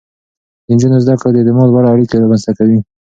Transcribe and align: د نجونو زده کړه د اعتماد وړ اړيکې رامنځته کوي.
د 0.65 0.67
نجونو 0.69 0.97
زده 1.03 1.15
کړه 1.19 1.31
د 1.31 1.37
اعتماد 1.39 1.69
وړ 1.71 1.83
اړيکې 1.93 2.15
رامنځته 2.21 2.51
کوي. 2.57 2.79